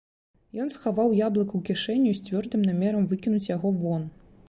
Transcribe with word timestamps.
Ён 0.63 0.71
схаваў 0.75 1.13
яблык 1.27 1.53
у 1.61 1.63
кішэню 1.69 2.15
з 2.17 2.25
цвёрдым 2.31 2.67
намерам 2.73 3.09
выкінуць 3.13 3.47
яго 3.55 3.77
вон. 3.87 4.13